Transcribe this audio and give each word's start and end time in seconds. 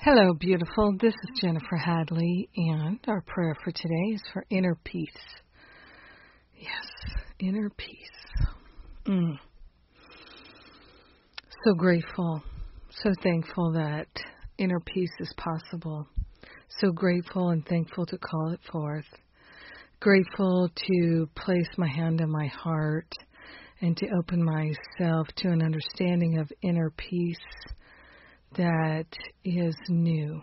Hello, 0.00 0.32
beautiful. 0.32 0.96
This 1.00 1.12
is 1.12 1.40
Jennifer 1.40 1.76
Hadley, 1.76 2.48
and 2.54 3.00
our 3.08 3.20
prayer 3.22 3.56
for 3.64 3.72
today 3.72 4.14
is 4.14 4.22
for 4.32 4.44
inner 4.48 4.78
peace. 4.84 5.10
Yes, 6.54 7.16
inner 7.40 7.68
peace. 7.76 8.46
Mm. 9.06 9.36
So 11.64 11.74
grateful, 11.74 12.44
so 12.90 13.10
thankful 13.24 13.72
that 13.72 14.06
inner 14.56 14.78
peace 14.78 15.10
is 15.18 15.34
possible. 15.36 16.06
So 16.78 16.92
grateful 16.92 17.48
and 17.48 17.66
thankful 17.66 18.06
to 18.06 18.18
call 18.18 18.52
it 18.52 18.60
forth. 18.70 19.08
Grateful 19.98 20.70
to 20.76 21.28
place 21.34 21.70
my 21.76 21.88
hand 21.88 22.20
on 22.20 22.30
my 22.30 22.46
heart 22.46 23.12
and 23.80 23.96
to 23.96 24.06
open 24.16 24.44
myself 24.44 25.26
to 25.38 25.48
an 25.48 25.60
understanding 25.60 26.38
of 26.38 26.52
inner 26.62 26.90
peace 26.96 27.36
that 28.58 29.06
is 29.44 29.74
new. 29.88 30.42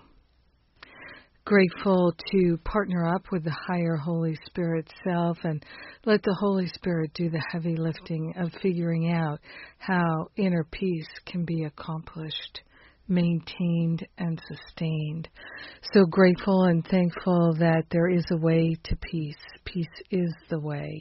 Grateful 1.43 2.11
to 2.31 2.57
partner 2.63 3.05
up 3.13 3.23
with 3.31 3.43
the 3.43 3.55
higher 3.67 3.97
Holy 3.97 4.35
Spirit 4.47 4.91
self 5.07 5.37
and 5.43 5.63
let 6.05 6.23
the 6.23 6.35
Holy 6.39 6.67
Spirit 6.67 7.11
do 7.13 7.29
the 7.29 7.43
heavy 7.51 7.75
lifting 7.75 8.33
of 8.37 8.51
figuring 8.63 9.11
out 9.11 9.39
how 9.77 10.27
inner 10.37 10.65
peace 10.71 11.09
can 11.25 11.45
be 11.45 11.65
accomplished, 11.65 12.61
maintained, 13.07 14.07
and 14.17 14.41
sustained. 14.47 15.27
So 15.93 16.05
grateful 16.05 16.63
and 16.63 16.83
thankful 16.87 17.53
that 17.59 17.83
there 17.91 18.09
is 18.09 18.25
a 18.31 18.37
way 18.37 18.75
to 18.85 18.95
peace. 18.95 19.35
Peace 19.65 19.87
is 20.09 20.33
the 20.49 20.59
way 20.59 20.99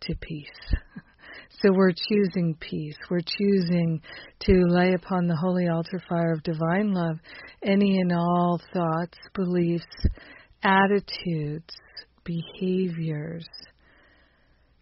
to 0.00 0.14
peace. 0.16 0.74
So 1.58 1.70
we're 1.72 1.92
choosing 1.92 2.56
peace. 2.60 2.96
We're 3.10 3.20
choosing 3.20 4.00
to 4.40 4.64
lay 4.68 4.94
upon 4.94 5.26
the 5.26 5.36
holy 5.36 5.68
altar 5.68 6.00
fire 6.08 6.32
of 6.32 6.42
divine 6.42 6.92
love 6.92 7.18
any 7.62 7.98
and 7.98 8.12
all 8.12 8.60
thoughts, 8.72 9.18
beliefs, 9.34 9.84
attitudes, 10.62 11.74
behaviors, 12.24 13.46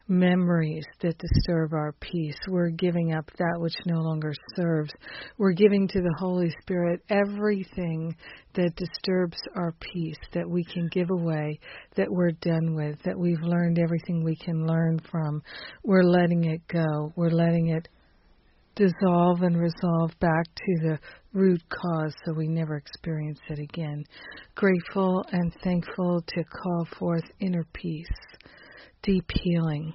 memories 0.08 0.84
that 1.00 1.18
disturb 1.18 1.74
our 1.74 1.92
peace. 2.00 2.36
We're 2.48 2.70
giving 2.70 3.12
up 3.12 3.30
that 3.38 3.56
which 3.58 3.74
no 3.86 4.00
longer 4.00 4.32
serves. 4.56 4.90
We're 5.36 5.52
giving 5.52 5.86
to 5.88 6.00
the 6.00 6.14
Holy 6.18 6.50
Spirit 6.62 7.02
everything 7.10 8.16
that 8.54 8.74
disturbs 8.76 9.38
our 9.54 9.72
peace 9.80 10.18
that 10.32 10.48
we 10.48 10.64
can 10.64 10.88
give 10.90 11.10
away, 11.10 11.60
that 11.96 12.10
we're 12.10 12.32
done 12.32 12.74
with, 12.74 13.02
that 13.04 13.18
we've 13.18 13.42
learned 13.42 13.78
everything 13.78 14.24
we 14.24 14.36
can 14.36 14.66
learn 14.66 14.98
from. 15.10 15.42
We're 15.84 16.02
letting 16.02 16.44
it 16.44 16.66
go. 16.68 17.12
We're 17.14 17.30
letting 17.30 17.68
it 17.68 17.88
dissolve 18.74 19.42
and 19.42 19.58
resolve 19.58 20.12
back 20.20 20.44
to 20.54 20.74
the 20.82 20.98
root 21.32 21.60
cause 21.68 22.14
so 22.24 22.32
we 22.32 22.46
never 22.46 22.76
experience 22.76 23.40
it 23.50 23.58
again. 23.58 24.04
Grateful 24.54 25.24
and 25.32 25.52
thankful 25.64 26.22
to 26.28 26.44
call 26.44 26.86
forth 26.98 27.24
inner 27.40 27.66
peace 27.72 28.06
deep 29.02 29.30
healing, 29.42 29.94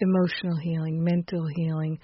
emotional 0.00 0.56
healing, 0.56 1.02
mental 1.02 1.46
healing, 1.56 1.98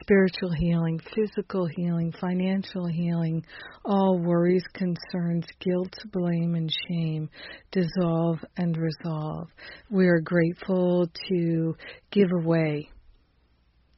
spiritual 0.00 0.52
healing, 0.58 1.00
physical 1.14 1.66
healing, 1.66 2.12
financial 2.20 2.86
healing, 2.86 3.44
all 3.84 4.18
worries, 4.18 4.64
concerns, 4.74 5.44
guilt, 5.60 5.94
blame, 6.12 6.54
and 6.54 6.72
shame 6.88 7.28
dissolve 7.72 8.38
and 8.56 8.76
resolve. 8.76 9.48
We 9.90 10.06
are 10.06 10.20
grateful 10.20 11.08
to 11.28 11.76
give 12.10 12.28
away 12.42 12.88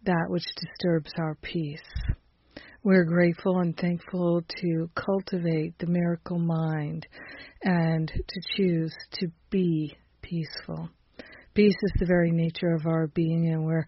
that 0.04 0.26
which 0.28 0.44
disturbs 0.56 1.12
our 1.18 1.36
peace. 1.42 1.80
We're 2.82 3.04
grateful 3.04 3.58
and 3.58 3.76
thankful 3.76 4.42
to 4.62 4.90
cultivate 4.94 5.78
the 5.78 5.88
miracle 5.88 6.38
mind 6.38 7.06
and 7.62 8.08
to 8.08 8.40
choose 8.56 8.94
to 9.14 9.28
be 9.50 9.94
peaceful. 10.22 10.88
Peace 11.54 11.74
is 11.82 11.92
the 11.98 12.06
very 12.06 12.30
nature 12.30 12.72
of 12.74 12.86
our 12.86 13.08
being, 13.08 13.50
and 13.52 13.64
we're 13.64 13.86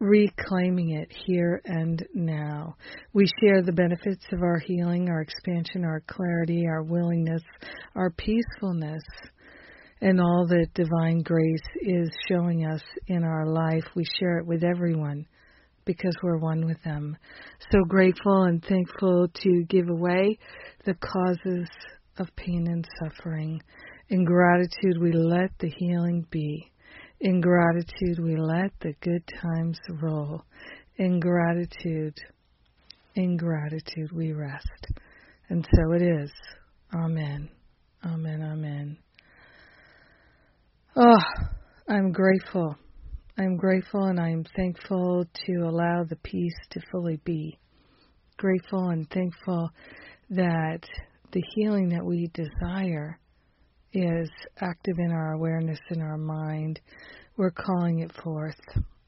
reclaiming 0.00 0.90
it 0.90 1.12
here 1.26 1.60
and 1.64 2.04
now. 2.12 2.74
We 3.12 3.26
share 3.40 3.62
the 3.62 3.72
benefits 3.72 4.24
of 4.32 4.42
our 4.42 4.58
healing, 4.58 5.08
our 5.08 5.20
expansion, 5.20 5.84
our 5.84 6.02
clarity, 6.08 6.66
our 6.66 6.82
willingness, 6.82 7.42
our 7.94 8.10
peacefulness, 8.10 9.02
and 10.00 10.20
all 10.20 10.46
that 10.48 10.74
divine 10.74 11.22
grace 11.22 11.62
is 11.82 12.10
showing 12.28 12.66
us 12.66 12.82
in 13.06 13.22
our 13.22 13.46
life. 13.46 13.84
We 13.94 14.04
share 14.18 14.38
it 14.38 14.46
with 14.46 14.64
everyone 14.64 15.26
because 15.84 16.16
we're 16.22 16.38
one 16.38 16.66
with 16.66 16.82
them. 16.82 17.16
So 17.70 17.84
grateful 17.84 18.44
and 18.44 18.64
thankful 18.64 19.28
to 19.28 19.64
give 19.68 19.88
away 19.88 20.38
the 20.84 20.94
causes 20.94 21.68
of 22.18 22.34
pain 22.36 22.66
and 22.66 22.86
suffering. 23.00 23.62
In 24.08 24.24
gratitude, 24.24 25.00
we 25.00 25.12
let 25.12 25.50
the 25.58 25.72
healing 25.78 26.26
be. 26.30 26.70
In 27.24 27.40
gratitude, 27.40 28.18
we 28.22 28.36
let 28.36 28.70
the 28.80 28.92
good 29.00 29.22
times 29.40 29.78
roll. 30.02 30.42
In 30.98 31.20
gratitude, 31.20 32.18
in 33.14 33.38
gratitude, 33.38 34.12
we 34.12 34.32
rest. 34.32 34.68
And 35.48 35.66
so 35.74 35.92
it 35.92 36.02
is. 36.02 36.30
Amen. 36.94 37.48
Amen. 38.04 38.42
Amen. 38.42 38.98
Oh, 40.96 41.16
I'm 41.88 42.12
grateful. 42.12 42.76
I'm 43.38 43.56
grateful 43.56 44.04
and 44.04 44.20
I'm 44.20 44.44
thankful 44.54 45.24
to 45.46 45.52
allow 45.62 46.04
the 46.04 46.16
peace 46.16 46.58
to 46.72 46.80
fully 46.92 47.20
be. 47.24 47.58
Grateful 48.36 48.90
and 48.90 49.08
thankful 49.08 49.70
that 50.28 50.80
the 51.32 51.42
healing 51.54 51.88
that 51.88 52.04
we 52.04 52.30
desire 52.34 53.18
is 53.94 54.30
active 54.60 54.96
in 54.98 55.12
our 55.12 55.32
awareness 55.32 55.78
in 55.90 56.00
our 56.00 56.18
mind. 56.18 56.80
We're 57.36 57.50
calling 57.50 58.00
it 58.00 58.12
forth. 58.22 58.60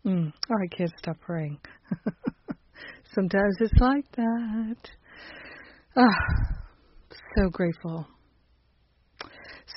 Mm. 0.05 0.33
Oh, 0.51 0.77
can't 0.77 0.93
stop 0.99 1.19
praying. 1.21 1.59
Sometimes 3.15 3.57
it's 3.61 3.81
like 3.81 4.05
that. 4.17 4.77
Ah, 5.97 6.55
so 7.37 7.49
grateful. 7.51 8.07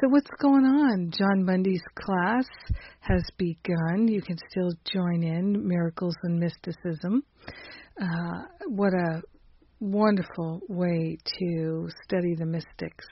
So, 0.02 0.08
what's 0.09 0.30
going 0.42 0.66
on? 0.66 1.12
John 1.18 1.46
Bundy's 1.46 1.81
class 2.00 2.46
has 3.02 3.24
begun. 3.38 4.08
You 4.08 4.22
can 4.22 4.38
still 4.50 4.72
join 4.86 5.24
in 5.24 5.68
Miracles 5.68 6.16
and 6.24 6.40
Mysticism. 6.40 7.24
Uh, 8.02 8.44
what 8.68 8.94
a 8.94 9.22
wonderful 9.80 10.62
way 10.69 11.18
to 11.40 11.90
study 12.06 12.36
the 12.36 12.46
mystics 12.46 13.06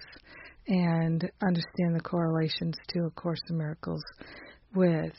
and 0.68 1.30
understand 1.42 1.96
the 1.96 2.02
correlations 2.02 2.76
to 2.90 3.06
A 3.06 3.12
Course 3.12 3.40
in 3.50 3.58
Miracles 3.58 4.04
with 4.76 5.14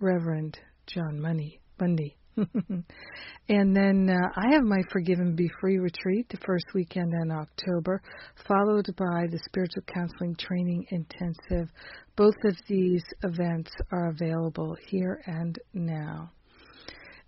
Reverend 0.00 0.58
John 0.86 1.20
Money, 1.20 1.60
Bundy. 1.78 2.16
and 3.48 3.76
then 3.76 4.08
uh, 4.08 4.28
I 4.36 4.54
have 4.54 4.62
my 4.62 4.80
Forgive 4.92 5.18
and 5.18 5.36
Be 5.36 5.50
Free 5.60 5.78
retreat 5.78 6.28
the 6.28 6.38
first 6.46 6.66
weekend 6.74 7.12
in 7.22 7.32
October, 7.32 8.00
followed 8.46 8.86
by 8.96 9.26
the 9.30 9.40
Spiritual 9.46 9.82
Counseling 9.92 10.36
Training 10.36 10.86
Intensive. 10.90 11.68
Both 12.16 12.36
of 12.44 12.56
these 12.68 13.02
events 13.24 13.70
are 13.90 14.10
available 14.10 14.76
here 14.88 15.20
and 15.26 15.58
now. 15.74 16.30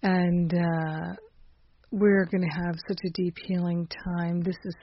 And 0.02 0.54
uh, 0.54 1.14
we're 1.90 2.26
going 2.26 2.48
to 2.48 2.64
have 2.64 2.76
such 2.88 3.00
a 3.04 3.10
deep 3.10 3.36
healing 3.46 3.88
time. 4.04 4.40
This 4.42 4.56
is 4.64 4.74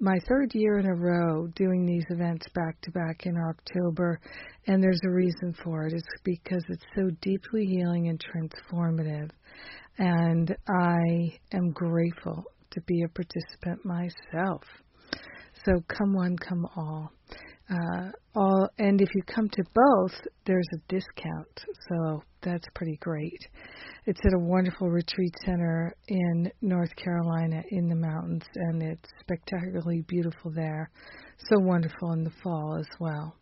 my 0.00 0.16
third 0.28 0.54
year 0.54 0.78
in 0.78 0.86
a 0.86 0.94
row 0.94 1.48
doing 1.56 1.84
these 1.84 2.04
events 2.10 2.46
back 2.54 2.80
to 2.82 2.90
back 2.92 3.26
in 3.26 3.36
October, 3.36 4.20
and 4.66 4.82
there's 4.82 5.00
a 5.04 5.10
reason 5.10 5.54
for 5.64 5.86
it. 5.86 5.92
It's 5.92 6.06
because 6.22 6.64
it's 6.68 6.84
so 6.94 7.10
deeply 7.20 7.64
healing 7.64 8.08
and 8.08 8.20
transformative, 8.20 9.30
and 9.98 10.54
I 10.68 11.38
am 11.52 11.70
grateful 11.72 12.44
to 12.70 12.80
be 12.82 13.02
a 13.02 13.08
participant 13.08 13.84
myself. 13.84 14.62
So 15.64 15.82
come 15.88 16.14
one, 16.14 16.36
come 16.36 16.66
all. 16.76 17.12
Uh, 17.70 18.10
all, 18.34 18.68
and 18.78 19.00
if 19.00 19.08
you 19.14 19.22
come 19.22 19.48
to 19.50 19.62
both, 19.74 20.14
there's 20.46 20.68
a 20.74 20.78
discount, 20.88 21.64
so 21.88 22.22
that's 22.40 22.66
pretty 22.74 22.96
great. 23.00 23.46
It's 24.06 24.20
at 24.24 24.32
a 24.32 24.38
wonderful 24.38 24.88
retreat 24.88 25.34
center 25.44 25.94
in 26.08 26.50
North 26.62 26.94
Carolina 26.96 27.62
in 27.70 27.88
the 27.88 27.94
mountains, 27.94 28.44
and 28.54 28.82
it's 28.82 29.10
spectacularly 29.20 30.02
beautiful 30.08 30.50
there. 30.50 30.90
So 31.38 31.58
wonderful 31.58 32.12
in 32.12 32.24
the 32.24 32.32
fall 32.42 32.78
as 32.78 32.88
well. 32.98 33.36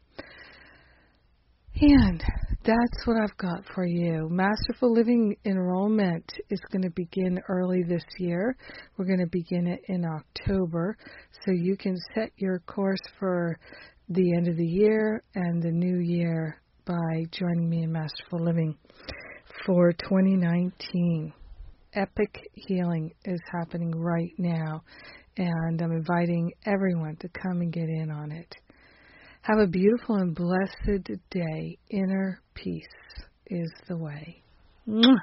And 1.78 2.24
that's 2.64 3.06
what 3.06 3.18
I've 3.22 3.36
got 3.36 3.62
for 3.74 3.84
you. 3.86 4.28
Masterful 4.30 4.92
Living 4.92 5.36
enrollment 5.44 6.32
is 6.48 6.60
going 6.72 6.82
to 6.82 6.90
begin 6.90 7.38
early 7.48 7.82
this 7.82 8.04
year. 8.18 8.56
We're 8.96 9.04
going 9.04 9.20
to 9.20 9.26
begin 9.30 9.66
it 9.66 9.82
in 9.88 10.04
October, 10.04 10.96
so 11.44 11.52
you 11.52 11.76
can 11.76 11.94
set 12.14 12.32
your 12.38 12.60
course 12.60 13.02
for 13.20 13.58
the 14.08 14.36
end 14.36 14.46
of 14.46 14.56
the 14.56 14.66
year 14.66 15.22
and 15.34 15.60
the 15.60 15.70
new 15.70 15.98
year 15.98 16.60
by 16.84 17.24
joining 17.32 17.68
me 17.68 17.82
in 17.82 17.92
Masterful 17.92 18.38
Living 18.38 18.76
for 19.64 19.92
2019. 19.92 21.32
Epic 21.92 22.50
healing 22.52 23.12
is 23.24 23.40
happening 23.50 23.90
right 23.90 24.32
now 24.38 24.84
and 25.36 25.82
I'm 25.82 25.90
inviting 25.90 26.52
everyone 26.66 27.16
to 27.16 27.28
come 27.28 27.60
and 27.62 27.72
get 27.72 27.88
in 27.88 28.12
on 28.12 28.30
it. 28.30 28.54
Have 29.42 29.58
a 29.58 29.66
beautiful 29.66 30.16
and 30.16 30.34
blessed 30.34 31.10
day. 31.30 31.78
Inner 31.90 32.40
peace 32.54 32.84
is 33.48 33.72
the 33.88 33.96
way. 33.96 34.40
Mwah! 34.88 35.16